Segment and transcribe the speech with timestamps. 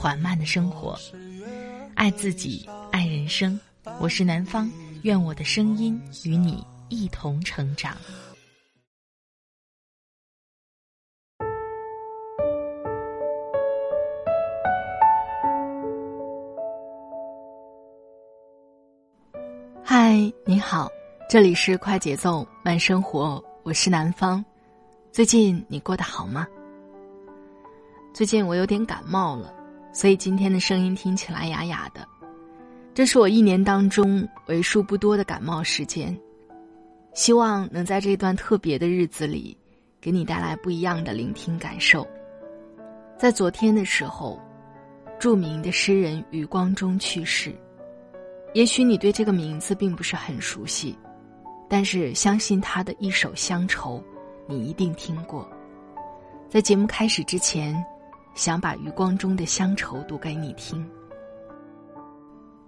[0.00, 0.98] 缓慢的生活，
[1.94, 3.60] 爱自己，爱人生。
[4.00, 4.66] 我是南方，
[5.02, 7.94] 愿我的声音与你一同成长。
[19.84, 20.88] 嗨，你好，
[21.28, 24.42] 这里是快节奏慢生活，我是南方。
[25.12, 26.48] 最近你过得好吗？
[28.14, 29.59] 最近我有点感冒了。
[29.92, 32.06] 所以今天的声音听起来哑哑的，
[32.94, 36.16] 这是我一年当中为数不多的感冒时间。
[37.12, 39.56] 希望能在这段特别的日子里，
[40.00, 42.06] 给你带来不一样的聆听感受。
[43.18, 44.40] 在昨天的时候，
[45.18, 47.52] 著名的诗人余光中去世。
[48.54, 50.96] 也许你对这个名字并不是很熟悉，
[51.68, 53.98] 但是相信他的一首《乡愁》，
[54.46, 55.48] 你一定听过。
[56.48, 57.84] 在节目开始之前。
[58.34, 60.88] 想把余光中的乡愁读给你听。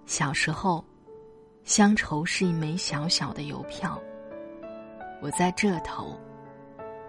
[0.05, 0.83] 小时候，
[1.63, 3.99] 乡愁是一枚小小的邮票。
[5.21, 6.19] 我在这头，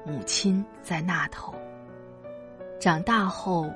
[0.06, 1.52] 母亲在那头。
[2.80, 3.70] 长大后，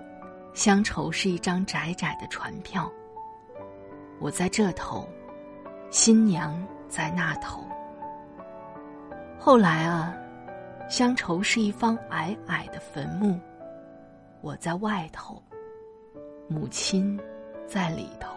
[0.55, 2.91] 乡愁是一张窄窄的船票。
[4.21, 5.09] 我在这头，
[5.91, 7.65] 新娘在那头。
[9.39, 10.15] 后来啊，
[10.89, 13.39] 乡愁是一方矮矮的坟墓。
[14.41, 15.43] 我在外头，
[16.49, 17.19] 母亲
[17.67, 18.37] 在里头。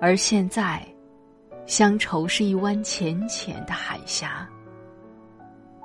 [0.00, 0.86] 而现在，
[1.66, 4.48] 乡愁是一湾浅浅的海峡。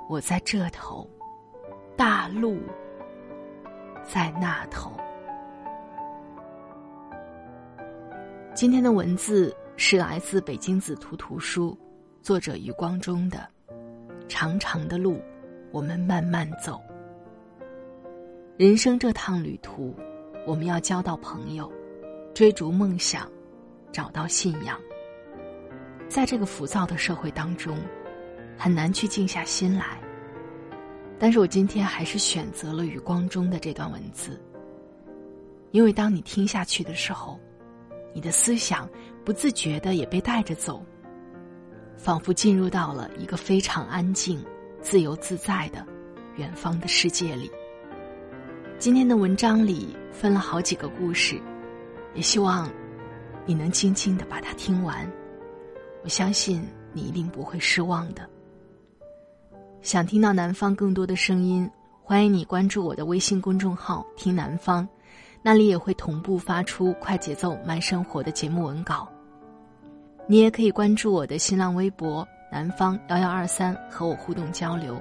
[0.08, 1.08] 我在这头，
[1.96, 2.58] 大陆
[4.02, 4.90] 在那头。
[8.54, 11.78] 今天的文字是来自北京紫图图书，
[12.20, 13.46] 作者余光中的
[14.26, 15.22] 《长长的路，
[15.70, 16.82] 我们慢慢走》。
[18.60, 19.96] 人生这趟旅途，
[20.46, 21.72] 我们要交到朋友，
[22.34, 23.26] 追逐梦想，
[23.90, 24.78] 找到信仰。
[26.10, 27.78] 在这个浮躁的社会当中，
[28.58, 29.98] 很难去静下心来。
[31.18, 34.38] 但是我今天还是选择了余光中的这段文字，
[35.70, 37.40] 因为当你听下去的时候，
[38.12, 38.86] 你的思想
[39.24, 40.84] 不自觉的也被带着走，
[41.96, 44.44] 仿佛进入到了一个非常安静、
[44.82, 45.82] 自由自在的
[46.36, 47.50] 远方的世界里。
[48.80, 51.38] 今天的文章里分了好几个故事，
[52.14, 52.66] 也希望
[53.44, 55.06] 你能静静的把它听完。
[56.02, 58.26] 我相信你一定不会失望的。
[59.82, 61.70] 想听到南方更多的声音，
[62.02, 64.88] 欢迎你关注我的微信公众号“听南方”，
[65.44, 69.06] 那里也会同步发出快节奏慢生活的节目文稿。
[70.26, 74.98] 你也可以关注我的新浪微博“南方幺幺二三”和我互动交流。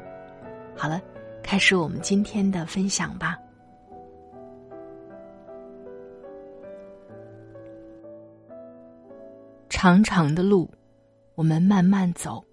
[0.75, 1.01] 好了，
[1.41, 3.37] 开始我们今天的分享吧。
[9.81, 10.69] 长长的路，
[11.35, 12.43] 我们慢慢走。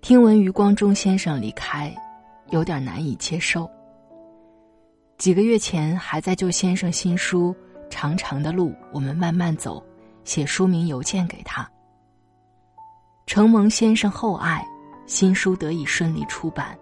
[0.00, 1.92] 听闻余光中先生离开，
[2.50, 3.68] 有点难以接受。
[5.18, 7.52] 几个月前还在就先生新书
[7.88, 9.80] 《长长的路，我们慢慢走》
[10.22, 11.68] 写书名邮件给他。
[13.26, 14.64] 承蒙先生厚爱，
[15.04, 16.78] 新书得以顺利出版，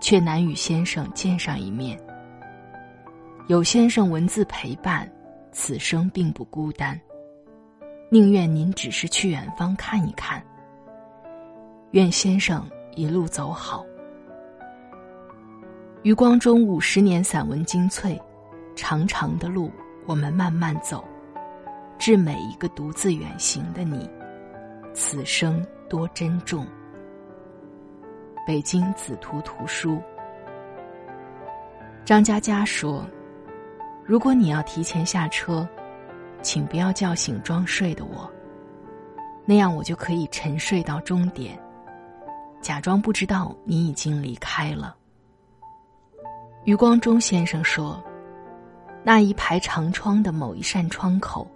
[0.00, 2.00] 却难与先生见上一面。
[3.46, 5.06] 有先生文字陪伴，
[5.52, 6.98] 此生并不孤单。
[8.10, 10.42] 宁愿您只是去远方看一看。
[11.90, 13.84] 愿先生一路走好。
[16.02, 18.18] 余光中五十年散文精粹，
[18.74, 19.70] 长长的路
[20.06, 21.04] 我们慢慢走，
[21.98, 24.08] 致每一个独自远行的你，
[24.94, 26.66] 此生多珍重。
[28.46, 30.00] 北京紫图图书。
[32.06, 33.06] 张嘉佳说
[34.02, 35.68] ：“如果你要提前下车。”
[36.42, 38.30] 请不要叫醒装睡的我，
[39.44, 41.58] 那样我就可以沉睡到终点，
[42.60, 44.96] 假装不知道你已经离开了。
[46.64, 48.02] 余光中先生说
[49.02, 51.46] ：“那一排长窗的某一扇窗口，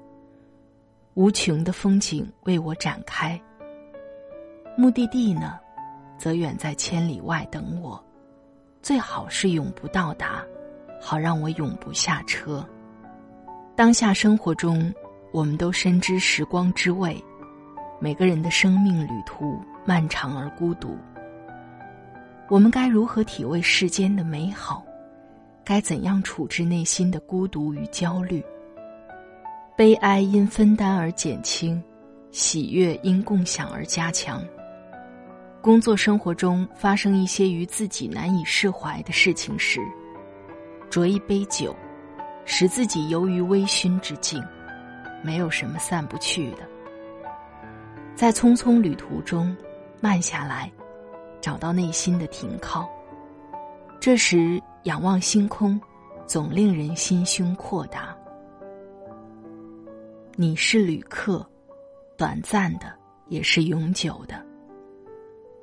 [1.14, 3.40] 无穷的风景为我展开。
[4.76, 5.58] 目的地呢，
[6.16, 8.02] 则远在千里外等我，
[8.80, 10.42] 最好是永不到达，
[11.00, 12.66] 好让我永不下车。
[13.82, 14.94] 当下生活中，
[15.32, 17.20] 我们都深知时光之味，
[17.98, 20.96] 每个人的生命旅途漫长而孤独。
[22.48, 24.84] 我们该如何体味世间的美好？
[25.64, 28.40] 该怎样处置内心的孤独与焦虑？
[29.76, 31.82] 悲哀因分担而减轻，
[32.30, 34.40] 喜悦因共享而加强。
[35.60, 39.80] 工作生活中发生一些与自己难以释怀的事情时，
[40.88, 41.74] 酌一杯酒，
[42.44, 44.42] 使自己游于微醺之境，
[45.22, 46.58] 没有什么散不去的。
[48.14, 49.56] 在匆匆旅途中，
[50.00, 50.70] 慢下来，
[51.40, 52.88] 找到内心的停靠。
[54.00, 55.80] 这时仰望星空，
[56.26, 58.16] 总令人心胸阔达。
[60.34, 61.46] 你是旅客，
[62.16, 62.92] 短暂的，
[63.28, 64.44] 也是永久的。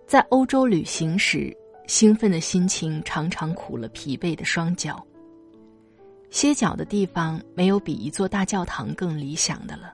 [0.08, 1.56] 在欧洲旅行时，
[1.86, 5.06] 兴奋的心情常常苦了疲惫的双脚。
[6.30, 9.94] 歇脚的地方没有比一座大教堂更理想的了。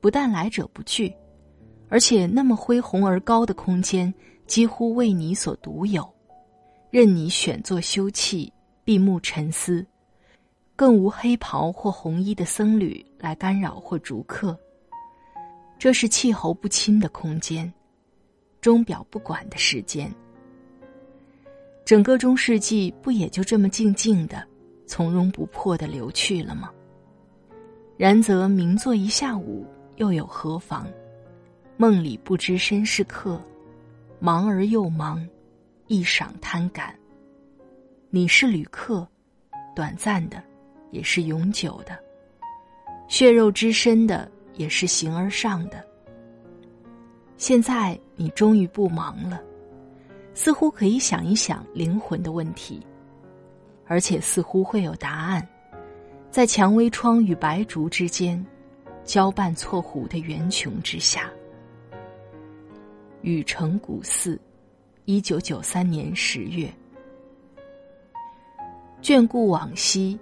[0.00, 1.12] 不但来者不拒，
[1.88, 4.12] 而且那么恢宏而高的空间
[4.46, 6.08] 几乎为你所独有，
[6.90, 8.50] 任你选座休憩，
[8.84, 9.86] 闭目沉思。
[10.74, 14.58] 更无黑袍或红衣的僧侣来干扰或逐客。
[15.78, 17.70] 这是气候不侵的空间，
[18.62, 20.10] 钟表不管的时间。
[21.84, 24.42] 整个中世纪不也就这么静静的、
[24.90, 26.68] 从容不迫的流去了吗？
[27.96, 29.64] 然则明坐一下午
[29.98, 30.84] 又有何妨？
[31.76, 33.40] 梦里不知身是客，
[34.18, 35.24] 忙而又忙，
[35.86, 36.92] 一晌贪感。
[38.08, 39.06] 你是旅客，
[39.76, 40.42] 短暂的。
[40.90, 41.96] 也是永久的，
[43.06, 45.86] 血肉之身的也是形而上的。
[47.36, 49.40] 现在你终于不忙了，
[50.34, 52.84] 似乎可以想一想灵魂的问题，
[53.90, 55.44] 而且似乎会有答案，
[56.30, 58.46] 在蔷薇窗与白竹之间，
[59.02, 61.28] 交伴错湖的圆穹之下。
[63.22, 64.40] 禹城古寺，
[65.06, 66.72] 一九九三年十月。
[69.02, 70.16] 眷顾往昔。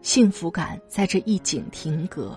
[0.00, 2.34] 幸福感在这一景停格。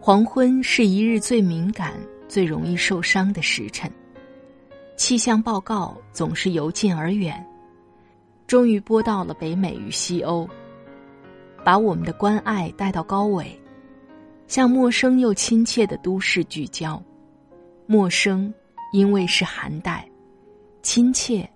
[0.00, 1.92] 黄昏是一日最敏感、
[2.26, 3.92] 最容易受伤的时辰，
[4.96, 7.46] 气象报告总是由近而远，
[8.46, 10.48] 终于播到了北美与西欧，
[11.64, 13.58] 把我们的关爱带到高纬，
[14.46, 17.02] 向陌生又亲切的都市聚焦。
[17.86, 18.52] 陌生，
[18.92, 20.04] 因为是寒带；
[20.82, 21.48] 亲切，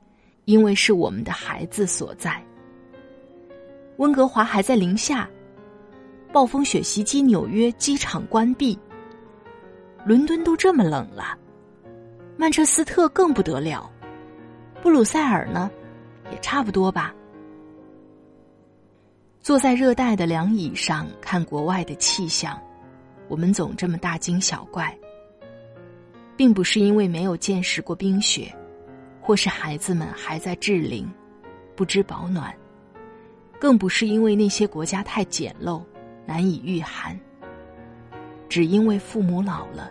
[0.45, 2.43] 因为是我们的孩子所在。
[3.99, 5.29] 温哥华还在零下，
[6.33, 8.79] 暴风雪袭击纽约，机场关闭。
[10.05, 11.37] 伦敦都这么冷了，
[12.37, 13.91] 曼彻斯特更不得了，
[14.83, 15.71] 布鲁塞尔呢，
[16.31, 17.15] 也差不多吧。
[19.41, 22.61] 坐在热带的凉椅上看国外的气象，
[23.29, 24.97] 我们总这么大惊小怪，
[26.37, 28.53] 并不是因为没有见识过冰雪，
[29.21, 31.09] 或是孩子们还在稚龄，
[31.77, 32.53] 不知保暖。
[33.59, 35.83] 更不是因为那些国家太简陋，
[36.27, 37.19] 难以御寒。
[38.49, 39.91] 只因为父母老了，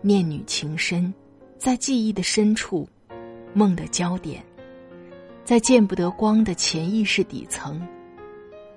[0.00, 1.12] 念女情深，
[1.58, 2.88] 在记忆的深处，
[3.54, 4.44] 梦的焦点，
[5.44, 7.80] 在见不得光的潜意识底层，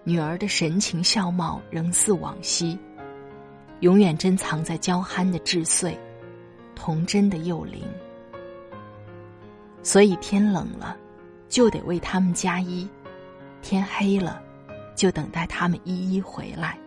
[0.03, 2.77] 女儿的神情笑貌仍似往昔，
[3.81, 5.97] 永远珍藏在娇憨的稚穗，
[6.75, 7.83] 童真的幼龄。
[9.83, 10.97] 所以天冷了，
[11.47, 12.89] 就得为他们加衣。
[13.61, 14.41] 天黑了，
[14.95, 16.77] 就等待他们一一回来。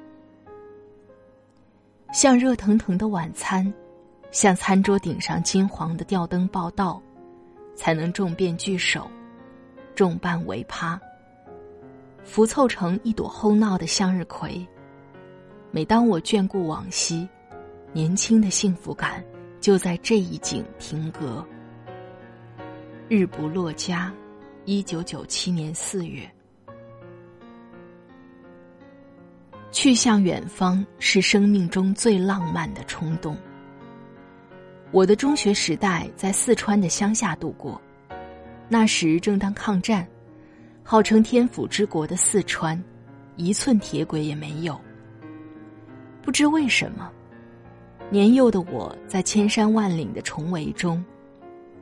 [2.12, 3.72] 像热腾腾的晚餐，
[4.32, 7.00] 像餐桌顶上金黄的吊灯报道，
[7.76, 9.08] 才能众变聚首，
[9.98, 10.96] 众瓣围趴，
[12.22, 14.64] 浮凑成一朵哄闹的向日葵。
[15.72, 17.28] 每当我眷顾往昔，
[17.92, 19.24] 年轻的幸福感
[19.60, 21.44] 就在这一景停格。
[23.08, 24.14] 日不落家，
[24.66, 26.30] 一九九七年四月。
[29.72, 33.36] 去向远方是生命中最浪漫的冲动。
[34.92, 37.82] 我的中学时代在四川的乡下度过，
[38.68, 40.06] 那时正当抗战，
[40.82, 42.82] 号称天府之国的四川，
[43.36, 44.78] 一寸铁轨也没有。
[46.22, 47.10] 不知为什么，
[48.10, 51.02] 年幼的我在千山万岭的重围中，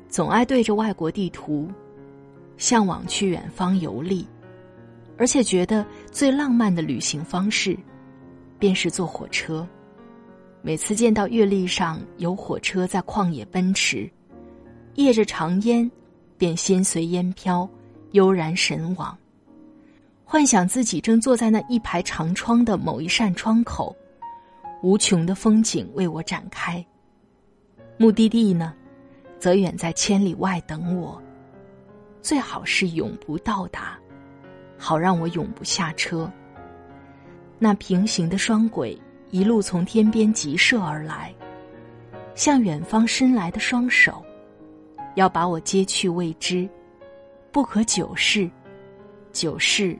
[0.08, 1.68] 总爱对着外国地图，
[2.56, 4.26] 向往去远方游历。
[5.18, 7.76] 而且觉得最浪漫的旅行方式，
[8.58, 9.66] 便是坐火车。
[10.62, 14.08] 每次见到月历上有火车在旷野奔驰，
[14.94, 15.90] 曳着长烟，
[16.38, 17.68] 便心随烟飘，
[18.12, 19.16] 悠然神往，
[20.24, 23.94] 幻想自己正坐在那一排长窗的某一扇窗口，
[24.82, 26.84] 无穷的风景为我展开。
[27.96, 28.74] 目的地呢，
[29.38, 31.20] 则远在千里外等我。
[32.20, 33.96] 最好是永不到达，
[34.76, 36.30] 好让我永不下车。
[37.58, 39.00] 那平行的双轨
[39.30, 41.32] 一路从天边急射而来，
[42.34, 44.22] 向远方伸来的双手，
[45.16, 46.68] 要把我接去未知，
[47.50, 48.48] 不可久视，
[49.32, 49.98] 久视，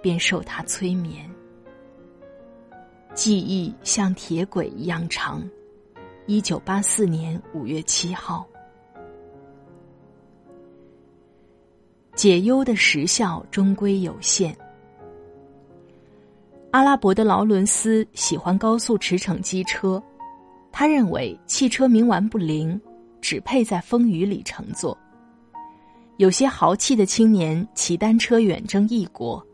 [0.00, 1.28] 便受他催眠。
[3.12, 5.42] 记忆像铁轨一样长。
[6.26, 8.46] 一九八四年五月七号，
[12.14, 14.56] 解忧的时效终归有限。
[16.70, 20.00] 阿拉伯的劳伦斯喜欢高速驰骋机车，
[20.70, 22.80] 他认为汽车冥顽不灵，
[23.22, 24.96] 只配在风雨里乘坐。
[26.18, 29.44] 有些豪气的青年骑单车远征异国，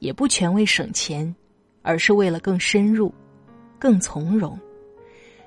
[0.00, 1.34] 也不全为省钱，
[1.80, 3.12] 而是为了更深入、
[3.78, 4.58] 更从容，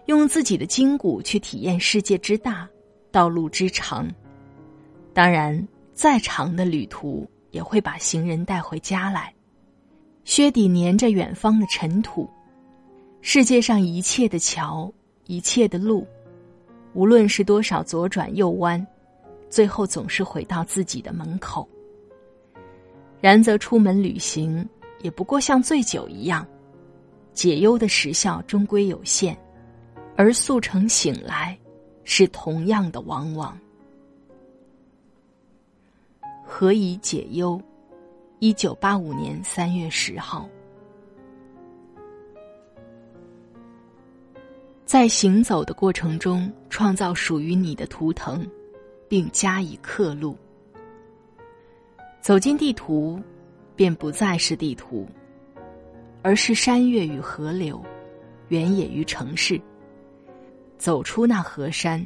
[0.07, 2.67] 用自己的筋骨去体验世界之大、
[3.11, 4.07] 道路之长。
[5.13, 9.31] 当然，再长的旅途也会把行人带回家来。
[10.25, 12.27] 靴底粘着远方的尘土，
[13.21, 14.91] 世界上一切的桥，
[15.27, 16.05] 一切的路，
[16.95, 18.83] 无论是多少左转右弯，
[19.49, 21.67] 最后总是回到自己的门口。
[23.19, 24.67] 然则出门旅行
[25.01, 26.47] 也不过像醉酒一样，
[27.33, 29.37] 解忧的时效终归有限，
[30.15, 31.57] 而速成醒来，
[32.05, 33.57] 是同样的往往。
[36.45, 37.61] 何以解忧？
[38.39, 40.47] 一九八五年三月十号，
[44.85, 48.47] 在行走的过程中，创造属于你的图腾，
[49.09, 50.37] 并加以刻录。
[52.21, 53.19] 走进地图，
[53.75, 55.07] 便不再是地图，
[56.21, 57.83] 而是山岳与河流，
[58.49, 59.59] 原野与城市。
[60.77, 62.05] 走出那河山，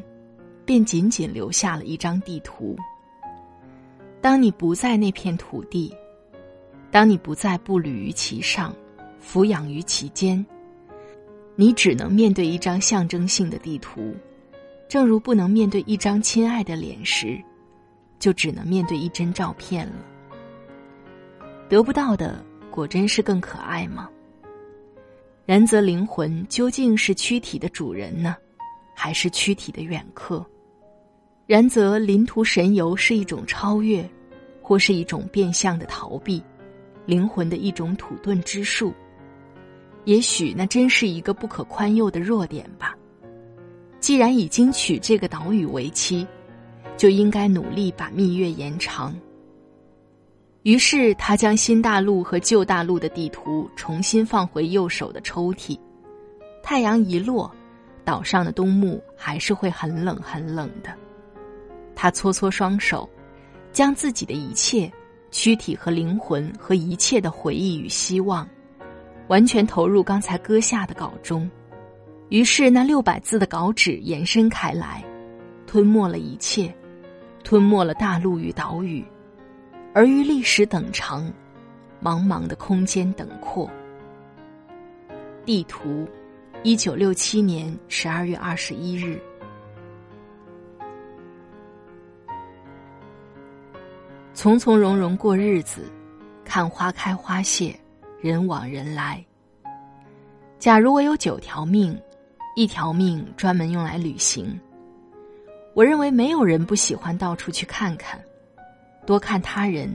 [0.64, 2.78] 便仅仅留下了一张地图。
[4.22, 5.94] 当你不在那片土地。
[6.92, 8.74] 当你不再步履于其上，
[9.20, 10.44] 俯仰于其间，
[11.60, 14.16] 你只能面对一张象征性的地图，
[14.88, 17.38] 正如不能面对一张亲爱的脸时，
[18.18, 19.96] 就只能面对一帧照片了。
[21.68, 24.10] 得不到的果真是更可爱吗？
[25.46, 28.38] 然则灵魂究竟是躯体的主人呢，
[28.96, 30.46] 还是躯体的远客？
[31.46, 34.10] 然则临途神游是一种超越，
[34.62, 36.42] 或是一种变相的逃避？
[37.06, 38.94] 灵魂的一种土遁之术，
[40.06, 42.96] 也许那真是一个不可宽宥的弱点吧。
[44.00, 46.26] 既然已经娶这个岛屿为妻，
[46.98, 49.14] 就应该努力把蜜月延长。
[50.64, 55.80] 于是他将新大陆和旧大陆的地图重新放回右手的抽屉。
[56.64, 57.50] 太阳一落，
[58.04, 60.94] 岛上的冬木还是会很冷很冷的。
[61.96, 63.10] 他搓搓双手，
[63.72, 64.92] 将自己的一切。
[65.32, 68.50] 躯体和灵魂和一切的回忆与希望，
[69.30, 71.50] 完全投入刚才搁下的稿中。
[72.28, 75.04] 于是那六百字的稿纸延伸开来，
[75.66, 76.72] 吞没了一切，
[77.44, 79.04] 吞没了大陆与岛屿，
[79.94, 81.32] 而于历史等长，
[82.04, 83.70] 茫茫的空间等阔。
[85.46, 86.08] 地图，
[86.62, 89.20] 一九六七年十二月二十一日。
[94.36, 95.92] 从从容容过日子，
[96.46, 97.78] 看花开花谢，
[98.22, 99.24] 人往人来。
[100.58, 101.98] 假如我有九条命，
[102.56, 104.60] 一条命专门用来旅行。
[105.74, 108.22] 我认为没有人不喜欢到处去看看，
[109.06, 109.90] 多看他人，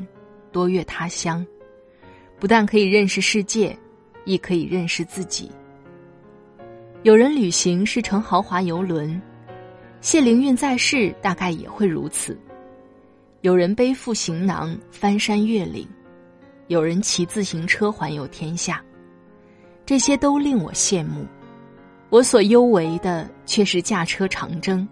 [0.51, 1.47] 多阅他乡，
[2.41, 3.77] 不但可以认识世界，
[4.25, 5.51] 亦可以认识自己。
[7.03, 9.21] 有人旅行是乘豪华游轮，
[10.01, 12.39] 谢灵运在世大概也会如此。
[13.43, 15.87] 有人背负行囊翻山越岭，
[16.69, 18.83] 有人骑自行车环游天下，
[19.85, 21.27] 这些都令我羡慕。
[22.11, 24.87] 我所优为的却是驾车长征，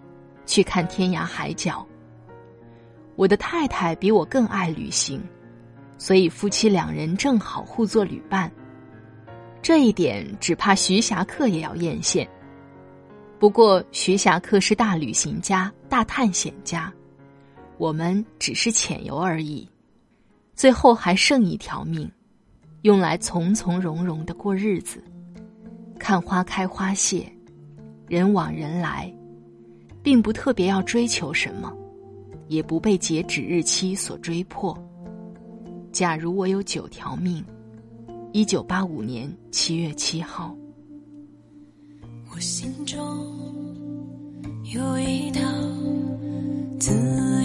[0.44, 1.86] 去看天涯海角。
[3.16, 5.22] 我的太太比我更爱旅行，
[5.98, 8.50] 所以夫妻两人正好互作旅伴。
[9.62, 12.26] 这一点只怕徐霞客也要艳羡。
[13.38, 16.92] 不过徐霞客是大旅行家、大探险家。
[17.78, 19.68] 我们只是浅游而已，
[20.54, 22.10] 最后还剩一条命，
[22.82, 25.02] 用来从从容容的过日子，
[25.98, 27.26] 看花开花谢，
[28.06, 29.12] 人往人来，
[30.02, 31.72] 并不特别要追求什么，
[32.48, 34.76] 也不被截止日期所追迫。
[35.90, 37.44] 假如我有九条命，
[38.32, 40.54] 一九八五年七月七号。
[42.34, 42.96] 我心中
[44.72, 45.40] 有一道
[46.78, 47.41] 自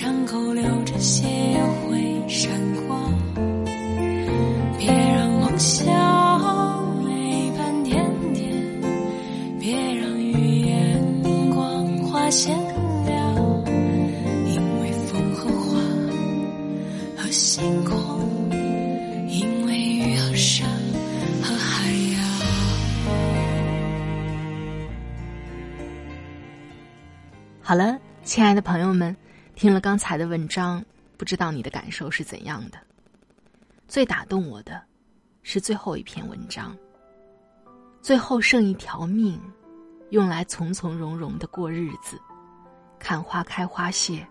[0.00, 1.26] 伤口流着血
[1.82, 2.52] 会闪
[2.86, 3.12] 光。
[4.78, 5.84] 别让梦想
[7.04, 8.48] 泪斑点点，
[9.58, 12.56] 别让语言光华显
[13.06, 13.34] 亮，
[14.46, 15.80] 因为风和花
[17.16, 18.20] 和星空，
[19.28, 20.68] 因为雨和山
[21.42, 22.22] 和海洋。
[27.60, 29.16] 好了，亲爱的朋友们，
[29.58, 30.84] 听了刚才的文章，
[31.16, 32.78] 不知道你的感受是怎样的？
[33.88, 34.80] 最打动我的，
[35.42, 36.76] 是最后一篇文章。
[38.00, 39.36] 最后剩一条命，
[40.10, 42.20] 用来从从容容的过日子，
[43.00, 44.24] 看花开花谢，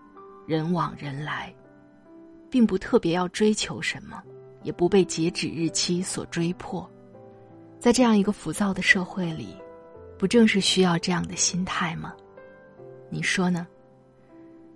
[0.46, 1.54] 人往人来，
[2.48, 4.22] 并不特别要追求什么，
[4.62, 6.90] 也不被截止日期所追迫。
[7.78, 9.54] 在这样一个浮躁的社会里，
[10.18, 12.14] 不正是需要这样的心态吗？
[13.10, 13.66] 你说呢？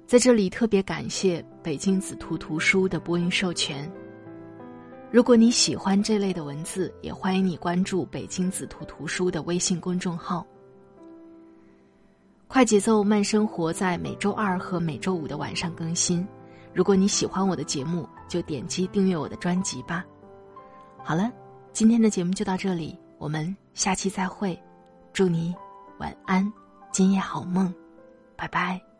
[0.07, 3.91] 在这里特别感谢北京紫图图书的播音授权。
[5.11, 10.47] 如果你喜欢这类的文字，也欢迎你关注北京紫图图书的微信公众号。
[12.47, 16.27] 快节奏慢生活在每周二和每周五的晚上更新。
[16.75, 20.05] 如果你喜欢我的节目，就点击订阅我的专辑吧。
[21.03, 21.33] 好了，
[21.73, 24.59] 今天的节目就到这里，我们下期再会。
[25.13, 25.55] 祝你
[25.99, 26.51] 晚安，
[26.91, 27.73] 今夜好梦。
[28.37, 28.92] 拜拜。